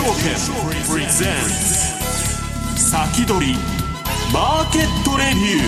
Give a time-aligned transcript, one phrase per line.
[0.00, 0.32] 証券
[0.90, 1.28] プレゼン
[2.74, 3.54] ツ先取り
[4.32, 5.64] マーケットレビュ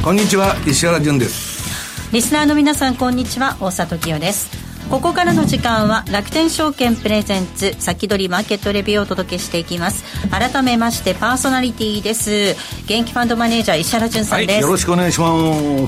[0.00, 0.04] ー。
[0.04, 2.12] こんにちは石原潤です。
[2.12, 3.56] リスナーの皆さんこんにちは。
[3.60, 4.59] 大里清です
[4.90, 10.02] ここからの時間は楽天証券プレゼンツ先取りマーケットレビューをお届けしていきます。
[10.30, 12.56] 改めましてパーソナリティです。
[12.88, 15.28] 元気ファンドマネージャー石原潤さんです、はい、よろしくお願いしま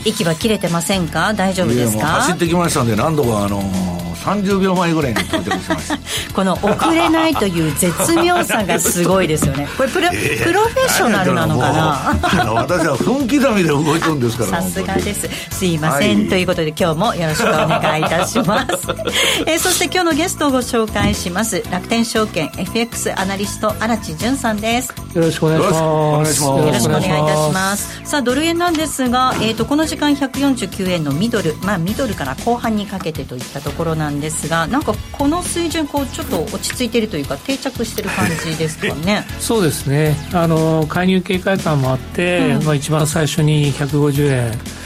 [0.01, 0.09] す。
[0.09, 1.35] 息は切れてませんか？
[1.35, 2.07] 大丈夫ですか？
[2.07, 5.99] 走ってきましたんで何度かあのー30秒前ぐらいに到着しました
[6.33, 9.67] この遅れないという絶妙さがすごいですよね。
[9.77, 12.53] これプロえー、プロフェッショナルなのかな？
[12.53, 15.29] 私は分刻みで動いてるんですから さすがです。
[15.51, 18.92] すいません、はい、ということで今日もよろしくお願いいたします、
[19.47, 21.63] えー、そして今日のゲストをご紹介します。
[21.71, 24.93] 楽天証券 FX アナリスト荒地潤さんです。
[25.15, 26.43] よろしくお願いします。
[26.43, 28.01] よろしくお願いいたします。
[28.05, 31.55] さあドル円なんですが、えーと、この時間149円のミドル。
[31.63, 39.27] まあミドルから後半にかけてといったところなんですがなんかこの水準こうちょっと落ち着いているというか定着している感じですかね。
[39.41, 40.17] そうですね。
[40.33, 44.82] あの介入警戒感もあって、うん、まあ、一番最初に150円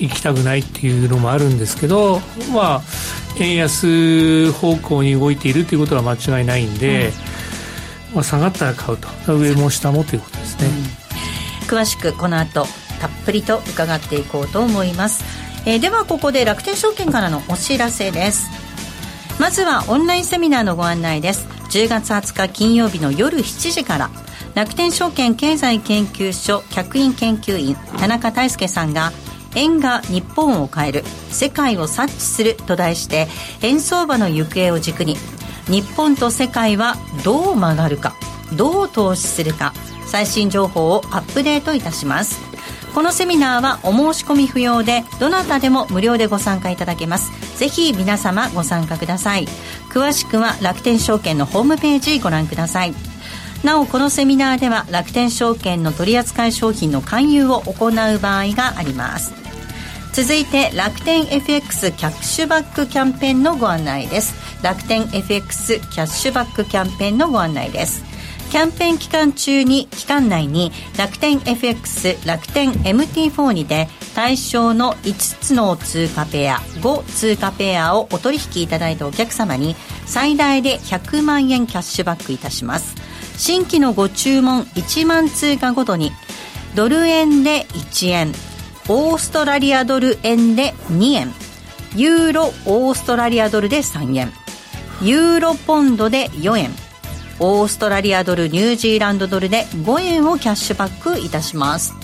[0.00, 2.20] 行きたくないっていうのもあるんですけど
[2.52, 2.82] まあ
[3.38, 7.10] 円安方向に動いているということは間違いないんで、う
[8.12, 8.16] ん。
[8.16, 9.36] まあ、下がったら買うと。
[9.36, 10.68] 上も下もということですね、
[11.62, 12.66] うん、詳しくこの後
[13.00, 15.24] たっぷりと伺っていこうと思います、
[15.64, 18.48] えー、ではここで楽天証券からのお知らせです。
[19.38, 21.46] まずはオンラインセミナーのご案内です。
[21.70, 24.10] 10月20日金曜日の夜7時から。
[24.54, 29.12] 楽天証券経済研究所客員研究員田中泰介さんが
[29.54, 33.28] 円が日本を変える世界を察知すると題して
[33.62, 35.16] 円相場の行方を軸に
[35.66, 38.14] 日本と世界はどう曲がるか
[38.56, 39.72] どう投資するか
[40.06, 42.50] 最新情報をアップデートいたします。
[42.94, 47.30] このセミナーはお申し込み不要でどなたでも無料でご参加いただけます。
[47.56, 49.46] ぜひ皆様ご参加ください。
[49.90, 53.09] 詳しくは楽天証券のホームページご覧ください。
[53.62, 59.34] なおこのセミナーでは楽天証券の取扱い商品の勧誘を行う場合があります。
[60.12, 64.34] 続いて楽天 FX キャッシュバックキャンペーンのご案内です。
[64.62, 68.02] 楽天 FX キャッシュバックキャンペーンのご案内です。
[68.50, 83.09] キャンペーン期間中に期間内に楽天 FX 楽天 MT4 にて対象の5つの通貨ペア5通貨ペアをお取引いただいたお客様に最大で100万円キャッシュバックいたします。
[83.40, 86.12] 新規のご注文1万通貨ごとに
[86.74, 88.32] ドル円で1円
[88.86, 91.32] オーストラリアドル円で2円
[91.96, 94.30] ユーロオーストラリアドルで3円
[95.00, 96.70] ユーロポンドで4円
[97.38, 101.94] オーストラリアドルニュージーランドドルで5円をキャッシュバックいたします。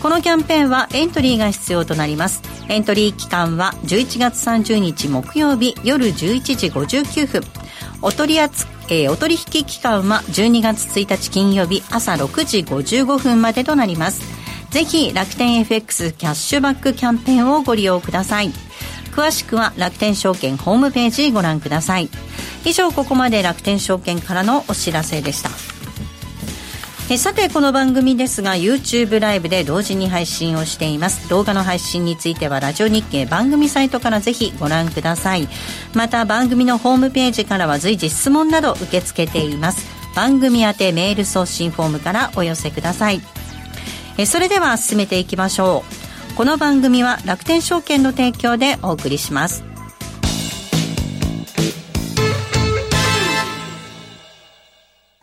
[0.00, 2.42] このキャンペーンはエントリーが必要となります。
[2.68, 7.42] エントリー期間は11月30日木曜日夜11時59分。
[8.02, 14.20] お取り扱えー、お取引期間は12月1日金曜日朝6時55分までとなります。
[14.70, 18.50] ぜひ楽天 FX キャッシュバックキャンペーンをご利用ください。
[19.14, 22.10] 詳しくは楽天証券ホームページご覧ください。
[22.64, 25.71] 以上ここまで楽天証券からのお知らせでした。
[27.12, 31.28] えさてこの番組ですが YouTube ライブで同時に配信をしています。
[31.28, 35.46] 動画の配信についてはラジオ日経番組サイトからぜひご覧ください。
[35.92, 39.86] また番組のホームページからは随時質問など受け付けています。
[40.16, 43.20] 番組宛てメール送信フォームからお寄せください。
[44.16, 45.84] えそれでは進めていきましょ
[46.32, 46.34] う。
[46.34, 49.71] この番組は楽天証券の提供でお送りします。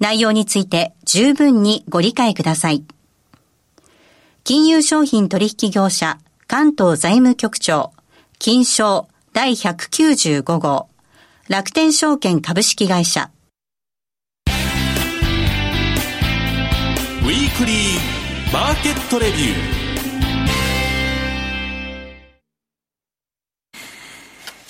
[0.00, 2.84] 内容について十分にご理解ください。
[4.44, 7.92] 金融商品取引業者関東財務局長
[8.38, 10.88] 金賞第195号
[11.48, 13.30] 楽天証券株式会社
[14.46, 19.85] ウィークリーマーケットレビュー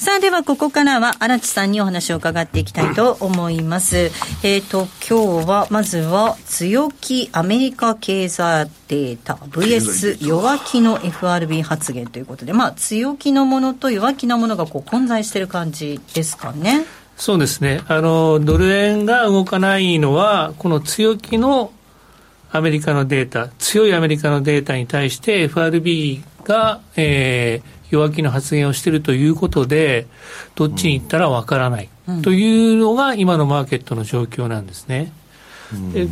[0.07, 4.13] さあ、ではここからは荒地さんにお話を伺っていきたいと思います。
[4.45, 16.87] えっ、と、今日は、まずは、強気アメリカ経済データ VS 弱気の FRB 発言ということで、まあ、強気のものと弱気なものがこう混在している感じですかね。
[17.17, 17.83] そうですね。
[17.89, 21.73] あの、ドル円が動かないのは、この強気の
[22.53, 30.07] アメリカのデータ、強いアメリカのデータに対して FRB が、えー、弱気の発言をしているということで、
[30.55, 31.89] どっちに行ったらわからない、
[32.23, 35.13] というのが今のマーケットの状況なんですね。
[35.93, 36.09] で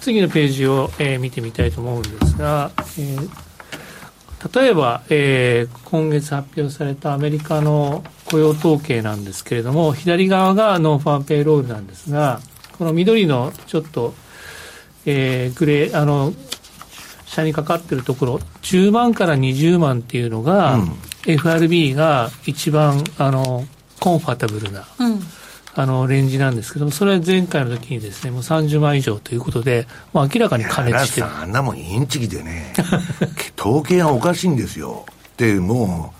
[0.00, 12.40] 次のページを、えー、見てみたいと思うんですが、えー、例えば、えー、今月発表されたアメリカの雇用統計なんですけれども、左側が nonfarm payroll なんですが、
[12.78, 14.14] この緑のちょっと、
[15.04, 16.32] えー、グレー、あの、
[17.28, 20.96] 下にかかってるところ、10万から20万っていうのが、うん、
[21.26, 23.66] FRB が一番あの
[24.00, 25.20] comfortable な、うん、
[25.74, 31.26] あのレンジなんですけども、それは前回の時にですね、もう30万以上ということで、もう明らかに加熱してる。
[31.26, 32.72] あんなもんインチキでね、
[33.58, 35.04] 統計がおかしいんですよ。
[35.36, 36.14] で、も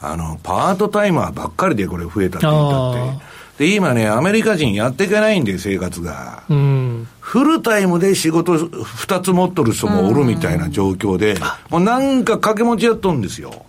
[0.00, 3.31] う、あの、パートタイマーばっかりでこれ増えたって言ったって。
[3.58, 6.42] で、今ね、アメリカ人やっていけないんで、生活が。
[6.48, 11.36] うん、フルタイムで仕事2つ持っとる人もおるみたいな状況で、
[11.70, 13.64] もうなんか掛け持ちやっとんですよ。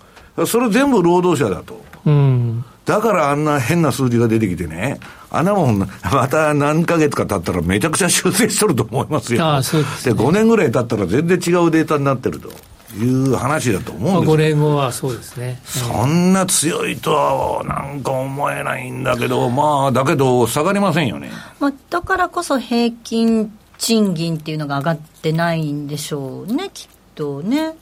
[0.47, 1.83] それ全部労働者だと。
[2.05, 4.99] うん、だからあんな変な数字が出てきてね、
[5.29, 9.43] あんなもん、また何ヶ月か経ったらめちゃくちゃ修正しとると思いますよ。
[9.43, 12.49] ああそうです、ね、で、5年ぐらい経ったら全然違うデータになってると。
[12.97, 27.75] いう話だと思うんです5年後はそうですね、そんな強いとはなんか思えないんだけど、まあ、だけど、下がりませんよね、まあ、だからこそ平均賃金っていうのが上がってないんでしょうね、きっとね。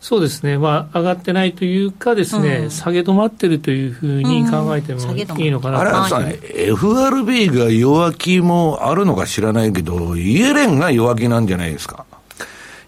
[0.00, 12.06] そうですね、まあ、上がってないというかですね、うん、下げ止まってるというふうに考えてもいいのかなと、うん、あれさ、FRB が弱気もあるのか知らないけど、イエレンが弱気なんじゃないですか。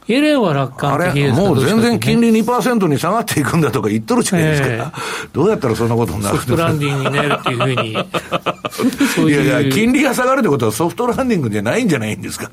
[0.08, 4.92] イエレンは楽観的ですもう全然金利2%に下がっていくんだとか言っとるじゃないですか、えー、
[5.32, 7.96] どうやったらそんなことになるソフトランディングになるっていうふうに。
[9.24, 12.50] ういやいや、金利が下がるってことはソフトランディングじゃないんじゃないんですか。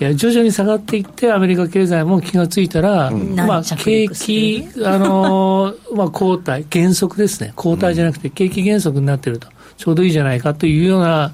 [0.00, 7.52] いや、徐々に下がっていって、アメリカ経済も気がついたら、うん、まあ、景気、あのー、 まあ、後退、減速ですね。
[7.54, 9.48] 後退じゃなくて、景気減速になってると。
[9.80, 11.32] ちょうどいいじゃないかというような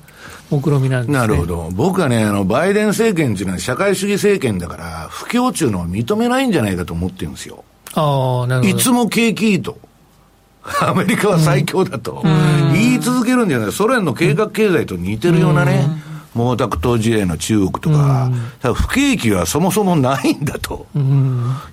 [0.50, 1.68] 目論みなんです、ね、なるほど。
[1.72, 7.64] 僕はね、あの、バイデン政権っていうのは社会主義政権だから、不況中のは認めないんじゃないかと思ってるんですよ。
[7.94, 8.78] ああ、なるほど。
[8.78, 9.78] いつも景気いいと。
[10.80, 12.22] アメリカは最強だと、
[12.72, 13.72] 言い続けるんじゃない。
[13.72, 15.88] ソ連の計画経済と似てるようなね、
[16.32, 18.30] 毛沢東時代の中国とか、
[18.74, 20.86] 不景気はそもそもないんだと。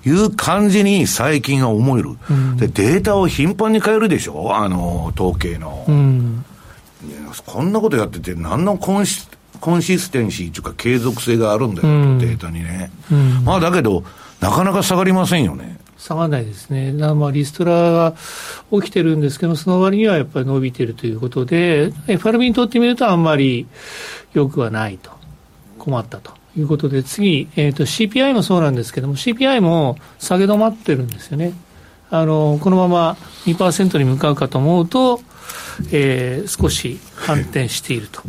[0.04, 2.10] いう感じに最近は思える、
[2.56, 5.84] でデータを頻繁に変えるでしょ、あの統計の。
[7.46, 9.26] こんなことやってて、何のコンシ
[9.60, 12.90] コンシステンシーというか、継続性があるんだよ、うん、データにね。
[13.10, 14.04] うん、まあだけど、
[14.40, 15.78] なかなか下がりませんよね。
[15.96, 16.92] 下がらないですね。
[16.92, 18.14] まあ、リストラが
[18.72, 23.66] 起きてるんですけど、その割にはやっぱり伸びてるということで、FRB にとってみるとあんまり
[24.34, 25.14] 良くはないと。
[25.84, 31.52] 困ったということで、次、えっ、ー、と CPI もそうなんですけども、CPI も下げ止まってるんですよね。
[32.10, 35.20] あの、このまま2%に向かうかと思うと、
[35.92, 38.22] えー、少し反転していると。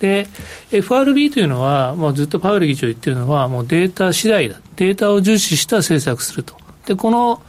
[0.00, 0.26] で、
[0.70, 4.60] FRB というのは、もうずっとパウエル議長言ってるのは、もうデータ次第だ。
[4.76, 6.56] データを重視した政策すると。
[6.86, 7.42] で、この、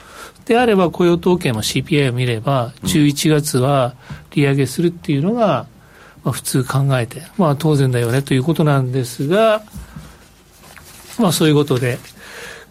[0.46, 3.96] であれば雇用統計も CPI を見れば、11月は
[4.32, 5.66] 利上げするっていうのが、
[6.24, 9.64] まあ、普通考えて、まあ当然だよねということなんですが、
[11.20, 11.98] まあそういうことで、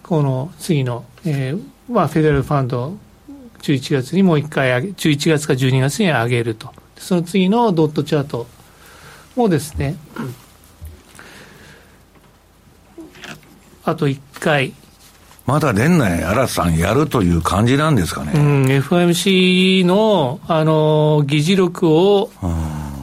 [0.03, 2.97] この次の、えー、まあフェデラルファンド
[3.65, 6.71] 11月にもう一回上げ、11月か12月に上げると。
[6.97, 8.47] その次のドットチャート
[9.37, 9.97] もですね、
[13.85, 14.75] あと1回。
[15.47, 18.33] まだ年内、新さんやるという感じなんですかね。
[18.35, 22.31] うん、FMC の、あの、議事録を、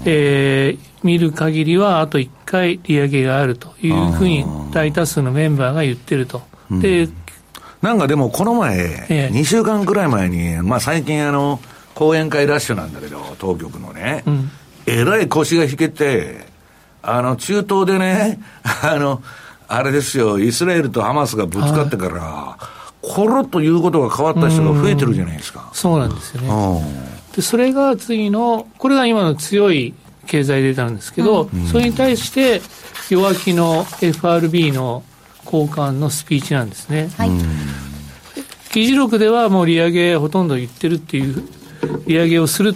[0.06, 6.42] えー、見る限りは、あと1回利上げがあるというふうに大多数のメンバーが言ってると。
[6.72, 7.10] で、
[7.82, 9.30] なんかでもこの前、ええ。
[9.34, 11.60] 2週間くらい前に、まあ最近あの、
[11.96, 14.24] 講演会ラッシュなんだけど、当局のね、
[14.86, 16.46] えらい腰が引けて、
[17.02, 18.40] あの、中東でね、
[18.84, 19.22] あの、
[19.68, 22.58] あれですよ、イスラエルとハマスがぶつかってから、
[23.02, 25.70] コロッということが変わった人が増えてるじゃないですか。
[25.74, 26.50] そうなんですよね。
[26.50, 27.32] うん。
[27.34, 29.94] で、それが次の、これが今の強い
[30.28, 32.62] 経済データなんですけど、それに対して
[33.10, 35.04] 弱気の FRB の
[35.52, 37.10] 高官のスピーチなんですね。
[37.18, 37.32] はい。
[38.74, 41.44] 議事録ではもう利上げほとんど言ってるっていう、
[42.08, 42.74] 利上げをする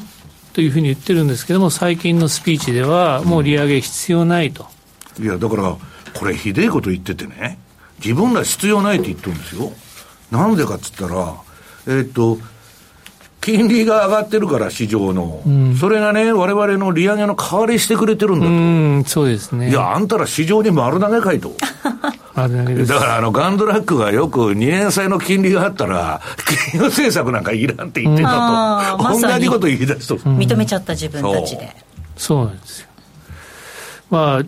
[0.52, 4.68] というふうに言ってるんですけども、最近のスピーチではもう利上げ必要ないと。
[5.22, 5.78] いや、だから、
[6.14, 7.58] これひでえこと言っててね、
[8.04, 9.72] 自分ら必要ないって言ってるんですよ。
[10.32, 11.34] なんでかっつったら、
[11.88, 12.40] えーっと、
[13.46, 15.40] 金利が上がってるから、市場の。
[15.80, 18.56] それがね、我々の利上げの代わりしてくれてるんだうと。
[18.56, 19.70] ん、そうですね。
[19.70, 21.52] いや、あんたら市場に丸投げかいと。
[22.34, 22.96] あれだ。
[23.00, 26.22] から、あの、ガンドラックがよく2年債の金利があったら、
[26.74, 29.04] 金融政策なんかいらんって言ってうんたと。
[29.04, 30.16] まさに同じこと言い出すと。
[30.16, 31.76] 認めちゃった自分たちで。
[32.18, 32.88] そうなんですよ。
[34.10, 34.46] まあ、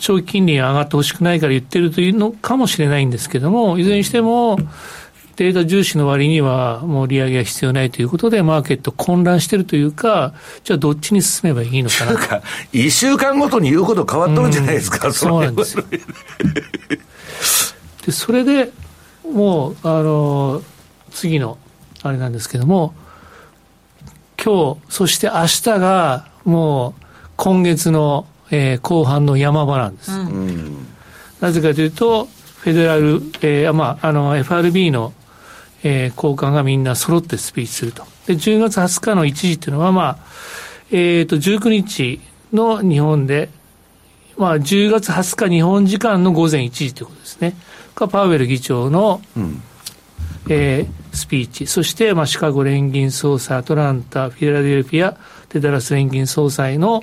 [0.00, 4.58] 長期金利が上がってほしくないから言ってるというのかもしれないんですけども、いずれにしても、
[5.44, 12.12] データ重視の割にはもう利上げが必要ないということで、マーケット混乱してるというか、じゃあどっちに進めばいいのかな？
[12.12, 12.42] なんか、
[12.72, 15.84] 一週間ごとに言うこと変わっとるじゃないですか、う んそうなんですよ。
[18.06, 18.70] で、それで
[19.32, 20.62] もう、あの、
[21.12, 21.58] 次の、
[22.02, 22.94] あれなんですけども、
[24.42, 27.02] 今日、そして明日が、もう、
[27.36, 30.10] 今月の、えー後半の山場なんです。
[31.40, 32.28] なぜかというと、
[32.58, 35.12] フェデラル、えーまあ、あの、FRB の、
[35.82, 38.04] えー高官がみんな揃ってスピーチすると。
[38.26, 40.18] で、10月20日の1時っていうのは、まあ、
[40.90, 42.20] えっ、と、19日
[42.52, 43.48] の日本で、
[44.36, 47.54] まあ、10月20日日本時間の午前1時ということですね。
[47.94, 49.20] がパウエル議長の、
[50.48, 55.16] えースピーチ、そして、まあ、シカゴ連銀総裁、アトランタ、フィラデルフィア、
[55.48, 57.02] でダラス連銀総裁の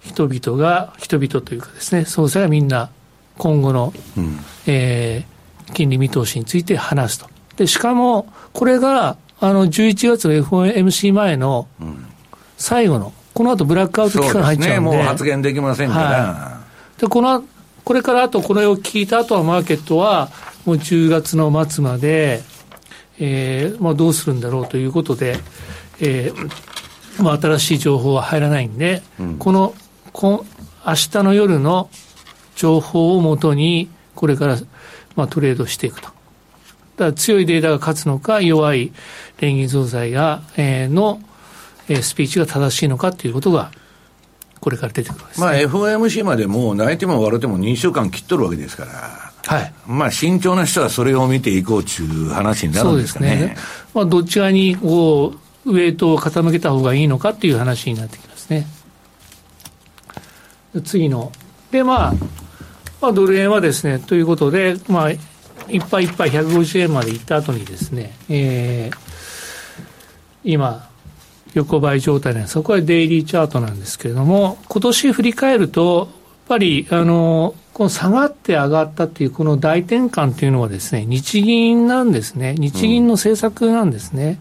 [0.00, 2.90] 人々が、人々というかですね、総裁がみんな
[3.38, 3.94] 今後の、
[4.66, 5.38] えー
[5.74, 7.37] 金利見通しについて話すと。
[7.58, 11.66] で、しかも、これが、あの、11月の FOMC 前の
[12.56, 16.02] 最後の、この後ブラックアウト期間入っちゃうんで、もう発言できませんから。
[16.02, 16.58] は
[16.98, 17.44] でこの
[17.84, 20.28] これからあとこれを聞いた後はマーケットは
[20.66, 22.42] もう10月の末まで、
[23.18, 25.38] えーまあ、どうするんだろうということで、
[26.00, 29.02] えーまあ、新しい情報は入らないんで、
[29.38, 29.74] この
[30.12, 30.44] こ
[30.86, 31.88] 明日の夜の
[32.56, 34.58] 情報をもとにこれから、
[35.16, 36.17] まあ、トレードしていくと。
[36.98, 38.92] だ強いデータが勝つのか弱い
[39.40, 41.20] 連銀総裁が、えーの、
[41.88, 43.70] えースピーチが正しいのかということが
[44.60, 45.30] これから出てくるね。
[45.38, 49.32] まあ FOMC までもう泣いても笑っても2週間切っとるわけですから。
[49.46, 49.72] はい。
[49.86, 53.36] まあ慎重な人はそれを見ていこうという話になるんでですかね。
[53.36, 53.56] すね。
[53.94, 58.66] まあ、どっち側にこうウエイトを傾けた方がいいのかっていう話になってきますね。
[60.84, 61.32] 次の。
[61.70, 62.14] で、まあ、
[63.00, 65.10] まあ、ドル円はですね、ということで、まあ、
[65.70, 69.08] いっぱいいっぱい150円まで行った後にですね、えー
[70.44, 70.88] 今、
[71.54, 72.48] 横ばい状態なんで。
[72.48, 76.08] そこはデイリーチャートなんですけれども、今年振り返ると、やっ
[76.48, 82.54] ぱり、あの、この下がって上がったっていうこの大転換っていうのはですね、日銀なんですね。
[82.58, 84.40] 日銀の政策なんですね。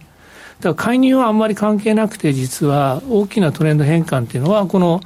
[0.59, 5.01] だから介入はあんまり関係なくて、実は大きなトレンド変換っていうのは、この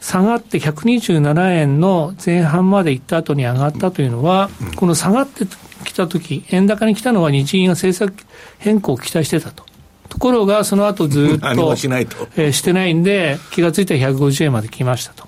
[0.00, 5.46] 下がって127円の前半まで行った後に上がったというのは、この下がって
[5.84, 8.26] きたとき、円高に来たのは日銀が政策
[8.58, 9.64] 変更を期待してたと。
[10.08, 11.88] ところが、その後ずっと、し。
[12.36, 15.26] えーしてないんで、気がついたら150円まで来ましたと。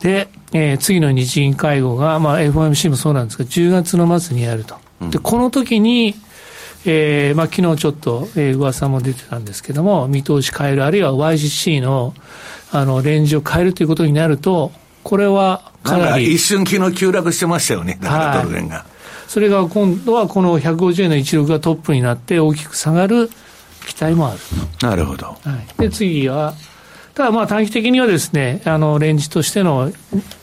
[0.00, 4.76] で、えー次の日銀会合が、まあ、FOMC もそうなんですが、10月の末にやると。
[5.10, 6.14] で、この時に、
[6.86, 12.14] えーまあ、昨日ちょっと、えー噂も出てたんですけども、見通し変える、あるいは YGC の、
[12.72, 14.72] あの、レンジを変えるということになると、
[15.02, 17.98] これはかなりか一、瞬昨日急落してましたよね。
[18.02, 18.84] だからドル円が。
[19.26, 23.28] それが今度はこの150円の16がトップになって大きく下がる
[23.86, 24.38] 期待もある。
[24.82, 25.26] なるほど。
[25.26, 25.36] は
[25.78, 26.54] い、で次は、
[27.14, 29.92] ただまあ短期的にはですね、あのレンジとしての、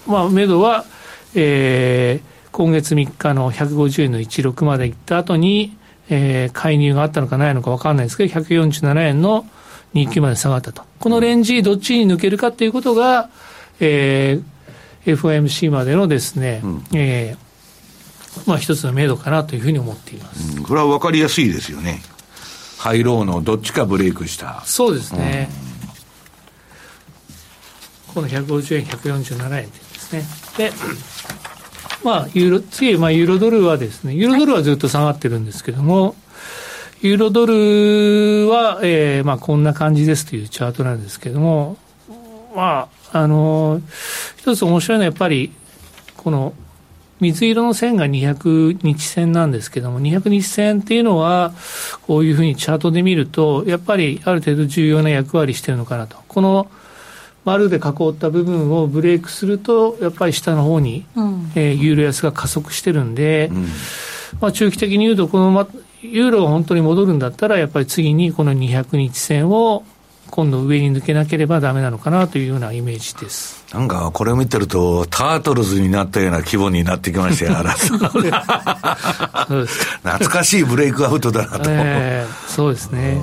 [0.07, 0.85] まあ、目処は、
[1.33, 5.75] えー今月3日の150円の16まで行った後に、
[6.09, 9.45] えー介入があったのかないのか分かんないですけど、147円の
[9.95, 10.83] 29まで下がったと。
[10.99, 13.29] このレンジ、どっちに抜けるかっていうことが、
[13.79, 14.43] えー
[15.05, 17.45] FOMC までのですね、えー
[18.49, 20.57] まあ一つの目処かなというふうに思っています。
[20.57, 22.01] うんこれは分かりやすいですよね。
[22.79, 24.61] ハイローのどっちかブレイクした。
[24.65, 25.49] そうですね。
[28.13, 30.23] この150円、147円ですね。
[30.57, 30.71] で、
[32.03, 36.15] まあ、ユーロ、次、まあ、ユーロドルはですね、ユーロドルはずっと下がってるんですけども、
[37.05, 41.77] ユーロドルは、えー、まあ、こんな感じですというチャートなんですけども、
[42.55, 43.79] まあ、あの、
[44.37, 45.51] 一つ面白いのはやっぱり、
[46.17, 46.53] この、
[47.19, 51.53] 水色の線が200日線なんですけども、200日線っていうのは、
[52.07, 56.17] こういうふうにチャートで見ると、やっぱりある程度重要な役割してるのかなと。
[56.27, 56.67] この
[57.45, 63.67] 丸で囲った部分をブレイクすると、やっぱり下の方に、うん、えー、ユーロ安が加速してるんで、うん、
[64.41, 65.67] まあ、中期的に言うと、この、ま、
[66.11, 69.83] ユーロが本当に戻るんだったら、やっぱり次にこの200日線を
[70.31, 73.65] 今度上に抜けなければだめなのかなというようなイメージです。
[73.73, 77.55] なんかこれを見てると、タートルズになったような規模になってきましたよ、
[80.03, 81.69] 懐かしいブレイクアウトだなと。
[81.69, 83.21] えー、そうですね。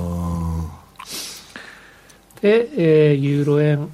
[2.41, 3.89] で、えー、ユーロ円。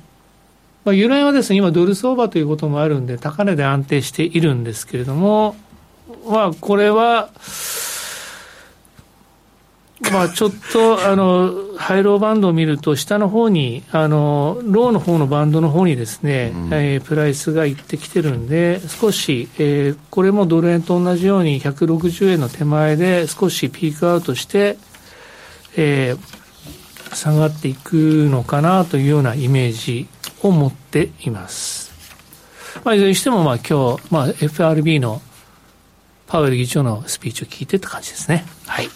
[0.85, 5.57] まあ、ユーロ円はですね、今ドル相場ということもあるんで、高値で安定しているんですけれども、
[6.29, 7.31] まあ、これは、
[10.13, 24.79] まあ、ちょっと、あの、ハイローバンドを見ると、下の方に、あの、ローの方のバンドの方にですね、うん、えー、プライスがいってきてるんで、少し、えー、これもドル円と同じように160円の手前で少しピークアウトして、
[25.77, 27.95] えー、下がっていく
[28.31, 30.07] のかなというようなイメージ
[30.43, 31.89] を持っています。
[32.85, 35.21] まあ、いずれにしても、まあ、今日、まあ、FRB の
[36.29, 38.45] パウエル議長のスピーチを聞いてって感じですね。
[38.67, 38.89] はい。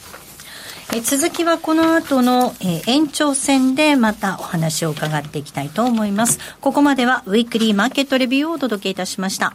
[0.95, 6.39] え続きはこの後の、え、延長戦でまたお話を伺っていきたいと思います。
[6.61, 9.55] ここまではウィークリーマーケットレビューをお届けいたしました。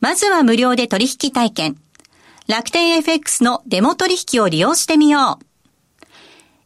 [0.00, 1.76] まずは無料で取引体験。
[2.46, 5.46] 楽天 FX のデモ取引を利用してみよう。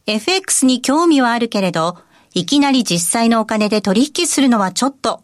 [0.07, 1.97] FX に興味はあるけれど、
[2.33, 5.23] いきなり実際のお金で取引するのはちょっと、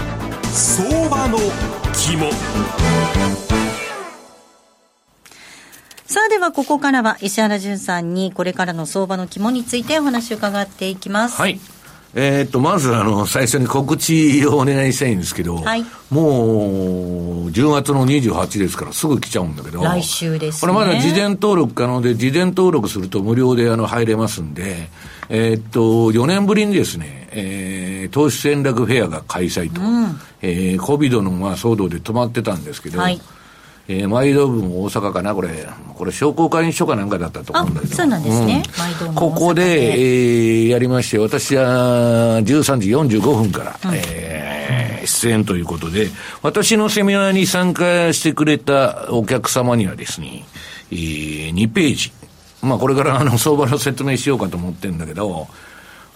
[0.53, 1.37] 相場の
[1.93, 2.29] 肝
[6.05, 11.39] さあではここからは石原淳さんにこれからの相場の肝についてお話を伺っていきます。
[11.39, 11.57] はい。
[12.15, 24.89] えー、っと、まず、あの、最初に告知をお願いしたいんですけど、はい、もう、10月の28ですから、すぐ来ちゃうんだけど、来週です、ね、これまだ事前登録可能で、事前登録すると無料であの入れますんで、
[25.29, 33.19] えー、っと、4年ぶりにですね、えー、投資戦略フェアが開催と、うん、えー、COVID のまあ騒動で止まってたんですけど、はい。
[33.87, 38.63] えー、毎度分大阪かな、これ、これ商工会議所かなんかだったと思うんだけど、そうなんですね、
[39.07, 46.07] うん、ここで、えー、やりまして、私は13時45分から、うん、えー、出演ということで、
[46.41, 50.45] 私のセミナーに参加してくれたお客様にはですね、
[50.91, 52.11] えー、2ページ、
[52.61, 55.47] まあ、これからあの相場の説明しようかと思ってるんだけど、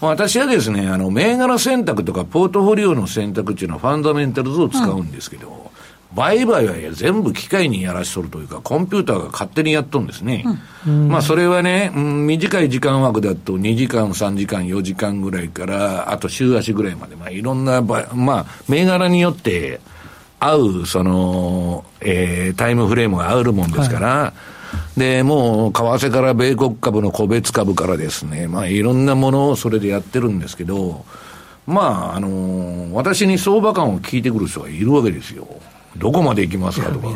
[0.02, 5.56] 私はですね、あの、銘柄選択とかポートフォリオの選択っていうのはファンダメンタルズを使うんですけど、うん。
[6.16, 10.46] 売買は全部機械にやらしとるというか、コンピューターが勝手にやっとるんですね。
[10.88, 18.06] うん、まあ、それはね、うん、短い時間枠だと2時間、3時間、4時間ぐらいから、あと週足ぐらいまで、まあ、いろんな、ま
[18.40, 19.82] あ、銘柄によって、
[20.40, 24.55] 合う、その、えー、タイムフレームが合うもんですから、はい、
[24.98, 31.06] で、もう、為替から米国株の個別株からですね、まあ、いろんなものをそれでやってるんですけど、
[31.68, 35.48] まあ、あのー私に相場感を聞いてくる人がいるわけですよ。
[35.98, 37.10] どこまで行きますかとか。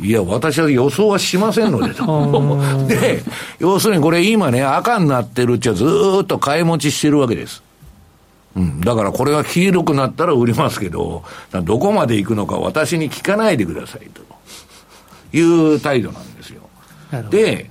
[0.00, 2.04] いや、私は予想はしませんのでと。
[2.86, 3.22] で、
[3.58, 7.62] 要するにこれ今ね、赤になってるっちゃずーっと買い持ちしてるわけです。
[8.56, 8.80] うん。
[8.80, 14.22] だからこれが黄色くなったら売りますけど、どこまで行くのか私に聞かないでくださいと
[15.36, 16.62] いう態度なんですよ。
[17.30, 17.70] で、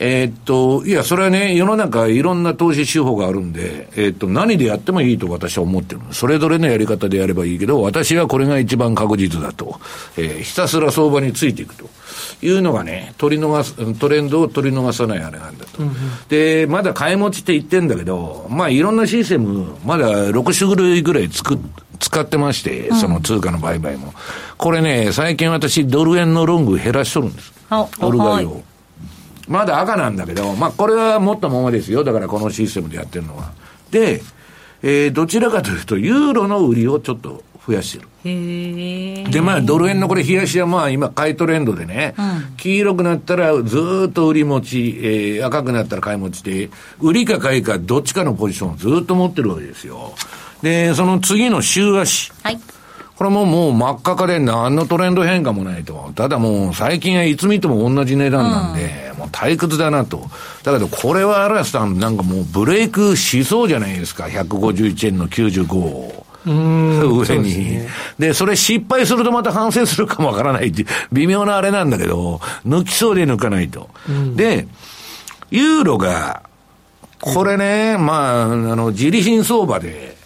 [0.00, 9.80] えーっと、いや、それはね、世の中いろんな投資手法があるんで、えーっと、何でやってもいいと私は思ってるそれぞれのやり方でやればいいけど、私はこれが一番確実だと。
[10.16, 11.88] えーひたすら相場についていくと
[12.42, 15.82] いうのがね、取り逃す、トレンドを取り逃さないあれなんだと。
[16.28, 21.58] で、まだ買い持ちって言ってんだけど、まあいろんなシステム、まだ6種類ぐらい作っ
[21.98, 24.14] 使ってまして、その通貨の売買も。
[24.56, 27.52] これね、最近私ドル円のロング減らしとるんです。
[27.70, 28.62] あドル買いはいを。
[29.48, 32.04] まだ赤なんだけど、まあ、これは持ったままですよ。
[32.04, 33.52] だからこのシステムでやってるのは。
[33.90, 34.22] で、
[34.82, 38.08] えーどちらかというと、ユーロの売りをちょっと増やしてる。
[39.30, 42.14] で、まあ、ドル円のこれ、冷やしはまあ、今、買いトレンドでね、
[42.58, 50.14] 黄色くなったらずーっと売り持ち、えー赤くなったら買い持ちで、売りか買いか、どっちかのポジションをずーっと持ってるわけですよ。
[50.62, 52.32] で、その次の週足。
[52.42, 52.60] はい
[53.18, 56.12] これももう真っ赤かで何のトレンド変化もないと。
[56.14, 60.30] ただもう最近はいつ見ても同じ値段なんで、もう退屈だなと。
[60.62, 64.26] だけどこれは嵐さんなんかもうブレイクしそうじゃないですか。
[64.26, 66.26] 151円の95を。
[66.46, 73.90] 上にそうですねで、それ失敗するとまた反省するかもわからないって微妙なあれなんだけど、抜きそうで抜かないと。
[74.36, 74.68] で、
[75.50, 76.42] ユーロが、
[77.20, 80.17] これね、まあ、あの、自利品相場で、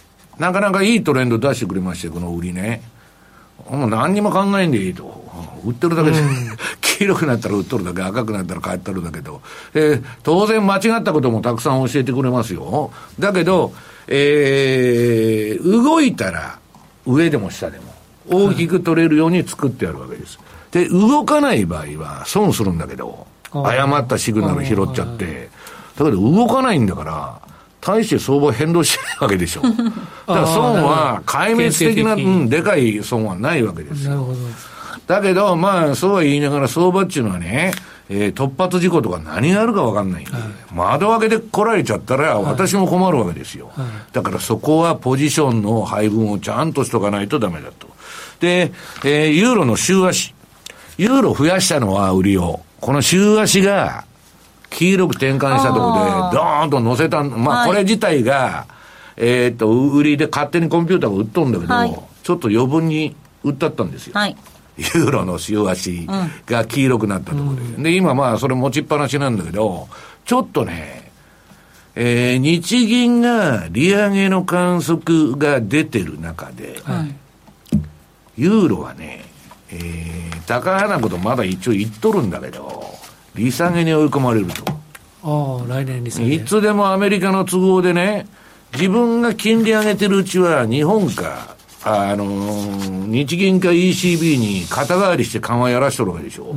[0.43, 2.83] なかなかいいトレンド出してくれまして、この売りね。
[3.71, 5.23] もう何にも考えんでいいと。
[5.65, 6.17] 売ってるだけで、
[6.99, 9.41] 黄色くなったら売っとるだけ、赤くなったら買っとるだけと。
[9.73, 12.91] で、当然間違ったこともたくさん教えてくれますよ。
[13.21, 13.73] だけど、
[14.09, 16.59] えー、動いたら、
[17.07, 17.95] 上でも下でも、
[18.29, 20.41] 大きく取れるように作ってあるわけです。
[20.73, 25.51] で、動かない場合は損するんだけど、誤ったシグナル拾っちゃって、
[25.97, 27.52] だけど動かないんだから、
[27.83, 29.63] 大して相場変動してないわけでしょ。
[29.67, 29.75] だか
[30.27, 34.11] ら損は、壊滅的な、うん、でかい損はないわけですよ。
[34.11, 34.39] なるほど
[35.07, 37.73] だけど、まあ、そうは言いながら相場っていうのはね、
[38.09, 40.33] えー突発事故とか何があるか分かんないんで、
[40.73, 43.71] 窓開けで来られちゃったら、私も困るわけですよ。
[44.13, 47.89] だからそこはポジションの配分をちゃんとしとかないとダメだと。
[48.41, 50.35] で、えーユーロの週足。
[50.99, 52.61] ユーロ増やしたのは売りを。
[52.81, 54.05] この週足が、
[54.73, 57.69] 黄色く転換したところでドーンと乗せた、まあ、はい。
[57.69, 58.67] これ自体が、
[59.17, 61.99] えーっと、売りで勝手にコンピューターが売っとるんだけど、はい。
[62.23, 64.15] ちょっと余分に売ったったんですよ。
[64.15, 64.37] はい。
[64.79, 66.07] ユーロの週足
[66.47, 67.83] が黄色くなったところで。
[67.83, 69.89] で、今まあそれ持ちっぱなしなんだけど、
[70.25, 71.11] ちょっとね、
[71.95, 76.77] えー日銀が利上げの観測が出てる中で、
[78.37, 79.27] ユーロはね、
[79.71, 82.92] えー、高花ことまだ一応言っとるんだけど、
[83.35, 84.65] 利下げに追い込まれると。
[85.25, 88.27] ああ来年にすいつでもアメリカの都合でね、
[88.75, 96.55] 自分が金利上げてるうちは日本か、あのー日銀か ECB に肩代わりして緩和やらしとるわけでしょ。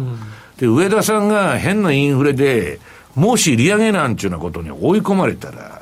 [0.58, 2.80] で、上田さんが変なインフレで、
[3.14, 5.82] もし利上げなんちゅうなことに追い込まれたら、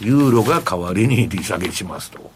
[0.00, 2.30] ユーロが代わりに利下げしますと。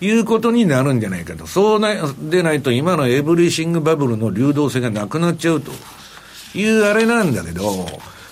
[0.00, 1.46] いうことになるんじゃないかと。
[1.46, 5.72] そうなでないと今のエブリシングバブルの流動性がなくなっちゃうと
[6.54, 7.86] いうあれなんだけど、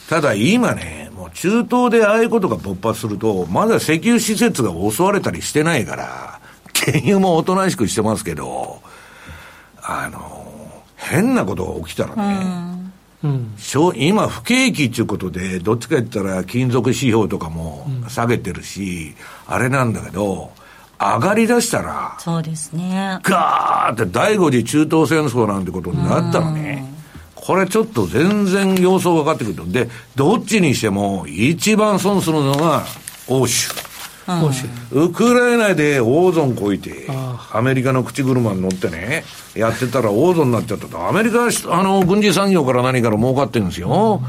[0.09, 6.41] ただ今ね、もう中東でああいうことが勃発すると、まだ石油施設が襲われたりしてないから、
[6.75, 8.83] 原油もおとなしくしてますけど、
[9.83, 12.83] あの、変なことが起きたらね、
[13.25, 13.55] うん。
[13.97, 19.15] 今、不景気っていうことで、どっちか言ったら金属指標とかも下げてるし、
[19.47, 20.51] あれなんだけど、
[20.99, 23.19] 上がりだしたら、そうですね。
[23.23, 26.92] ガーって第五次中東戦争なんてことになったらね、
[27.45, 29.67] これちょっと全然様相が分かってくると。
[29.67, 32.85] で、どっちにしても一番損するのが
[33.27, 33.69] 欧州。
[34.29, 39.25] もしウクライナで大損こいてあ、アメリカの口車に乗ってね、
[39.57, 41.09] やってたら大損になっちゃったと。
[41.09, 44.23] アメリカはあの軍事産業から何から儲かってるんですよ。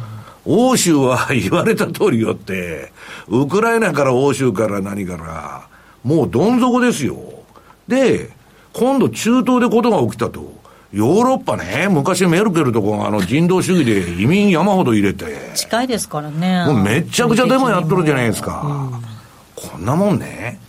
[0.46, 2.92] 欧州は言われた通りよって、
[3.28, 5.68] ウクライナから欧州から何から、
[6.04, 7.18] もうどん底ですよ。
[7.88, 8.32] で、
[8.74, 10.63] 今度中東でことが起きたと。
[10.94, 15.26] ヨーロッパね、昔メルケルとかがあの人道主義で移民山ほど入れて、
[15.56, 16.66] 近いですからね。
[16.68, 18.92] もうめっちゃくちゃデモやっとるじゃないですか。
[19.56, 20.60] こんなもんね、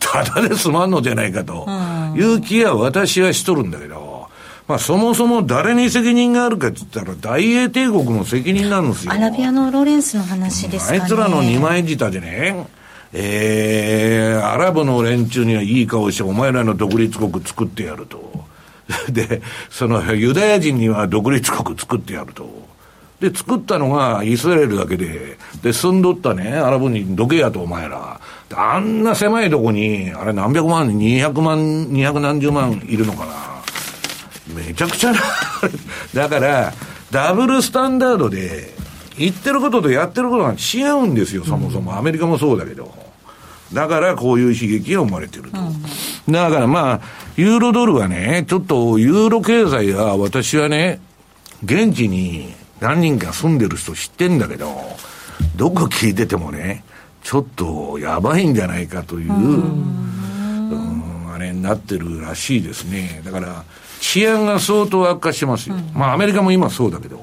[0.00, 1.68] ただで済まんのじゃないかと。
[2.16, 4.26] いう気は私はしとるんだけど、
[4.66, 9.12] まあそもそも誰に責任があるかって言ったら大英帝国の責任なんですよ。
[9.12, 11.00] アラビアのロレンスの話ですかね。
[11.00, 12.66] あいつらの二枚舌でね、
[13.12, 18.49] えー、アラブの連中にはいい顔してお前らの独立国作ってやると。
[19.10, 22.68] で、そのユダヤ人には独立国作ってやると。
[23.20, 28.18] で、作ったのがイスラエルだけで、で、住んどったね、アラブにどけやと、お前ら。
[28.54, 33.32] あんな狭いとこに、あれ何百万、200万、二百何十万いるのかな。
[34.54, 35.18] めちゃくちゃな。
[36.14, 36.72] だから、
[37.10, 38.74] ダブルスタンダードで、
[39.18, 41.96] 言ってることとやってることが違うんですよ、そもそも。
[41.96, 43.09] アメリカもそうだけど。
[43.72, 45.58] だからこういう刺激が生まれてると。
[45.58, 47.00] うん、だからまあ、
[47.36, 51.00] ユーロドルはね、ちょっとユーロ経済は私はね、
[51.64, 54.74] 現地に何人か住んでる人知ってんだけど、
[55.56, 56.84] どこ聞いててもね、
[57.22, 59.34] ちょっとやばいんじゃないかという、う
[60.74, 63.22] ん、あれになってるらしいですね。
[63.24, 63.64] だから、
[64.00, 65.76] 治安が相当悪化してますよ。
[65.76, 67.20] うん、まあアメリカも今そうだけど、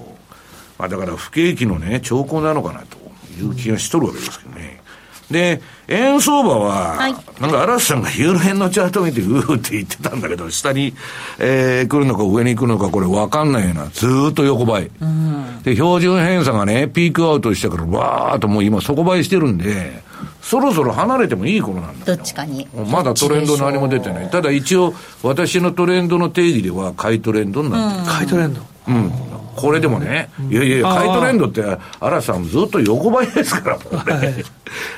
[0.77, 2.97] まあだから不景気のね、兆候なのかなと
[3.41, 4.46] いう気がしとるわけですけどね。
[5.31, 10.93] で、円相場は、はい、なんか嵐さんがユーロ円のチャート見て、うーって言ってたんだけど、下に、
[11.39, 15.61] えー、来るのか上に行くのか、これ分かんないような、ずーっと横ばい、うん。
[15.63, 20.01] で、標準偏差がね、ピークアウトしてから、わーっともう今底ばいしてるんで、
[20.41, 22.65] そろそろ離れてもいい頃なんだどっちかに。
[22.89, 24.29] まだトレンド何も出てない。
[24.29, 28.05] ただ一応、私のトレンドの定義では、買いトレンドになってる。
[28.05, 29.11] 買いトレンドうん。
[29.57, 31.63] これでもね、いやいや、買いトレンドって、
[31.99, 34.13] 嵐さんずっと横ばいですから、これ。
[34.13, 34.45] はい、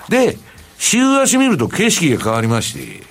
[0.10, 0.38] で、
[0.78, 3.04] 週足見ると景色が変わりまして、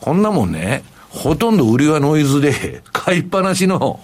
[0.00, 4.00] こんなもんね、ほとんど売りはノイズで、買いっぱなしの。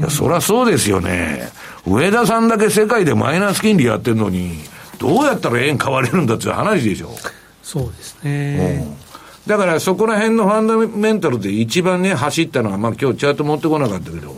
[0.00, 1.50] いや、そりゃそうですよね。
[1.86, 4.58] 上田さんだけ世界でマイナス金利やってるのに、
[4.98, 7.14] どうやったら円買われるんだっていう話でしょ。
[7.62, 8.86] そうですね。
[8.86, 14.34] うん、だからそこら辺のファンダメンタルで一番ね、走ったのは、まあ今日チャート持ってこなかったけど、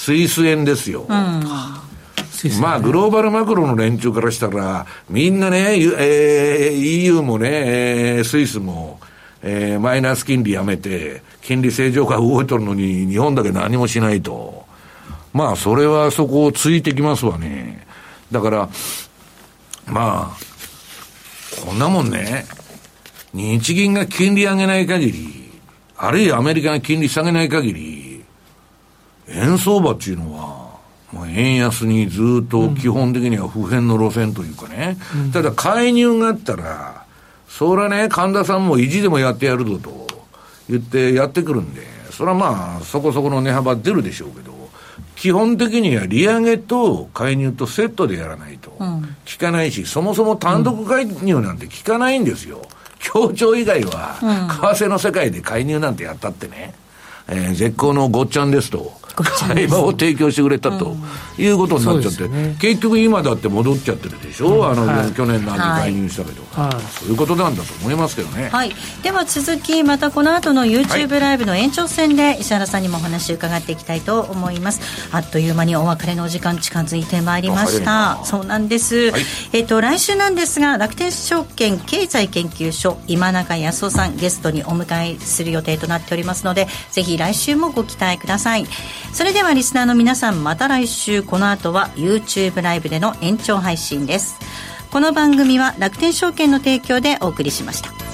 [0.00, 1.04] スイス円ですよ。
[1.06, 1.44] うん
[2.58, 7.48] まあ、グローバルマクロの連中からしたら、みんなね、えー、EU もね、
[8.16, 8.98] えー、スイスも、
[9.42, 14.64] えー、マイナス金利やめて、金利正常化動いとるのに、日本だけ何もしないと。
[15.34, 17.86] まあ、それはそこをついてきますわね。
[18.32, 18.70] だから、
[19.86, 22.46] まあ、こんなもんね、
[23.34, 25.50] 日銀が金利上げない限り、
[25.98, 28.09] あるいはアメリカが金利下げない限り、
[29.30, 30.70] 円相場っていうのは、
[31.12, 37.04] もう円安にずっと基本的には不変の路線というかね、うん、ただ介入があったら、
[37.48, 40.06] それはね、神田さんも意地でもやってやるぞと
[40.68, 44.50] 言ってやってくるんで、それはまあ、そこそこの値幅出るでしょうけど、
[45.16, 49.02] 基本的には利上げと介入とセットでやらないと効
[49.38, 52.62] かないし、そもそも単独介入なんて効かないんですよ。
[53.00, 56.74] 協調以外は、為替の世界で介入なんてやったってね、
[57.28, 58.99] えー、絶好のごっちゃんですと。
[59.14, 60.96] 会話を提供してくれたと
[61.38, 74.80] いうことになっちゃって、ね、結局今だって戻っちゃってるでしょ、うん、あの、はい、去年の秋介入したけど、はい、そういうことなんだと思いますけどね、はい、では続きまたこの後の YouTube ライブの延長戦で石原さんにもお話伺っていきたいと思います。
[75.12, 78.20] あっという間にお別れのお時間近づいてまいりました。
[78.24, 88.66] そうなんです、はい、えっ、と来週なんですが楽天証券経済研究所今中康夫さんゲストにお迎えする予定となっておりますのでぜひ来週もご期待ください
[89.12, 91.22] それではリスナーの皆さんまた来週。
[91.22, 94.38] この後は YouTube ライブでの延長配信です。
[94.90, 98.09] この番組は楽天証券の提供でお送りしました。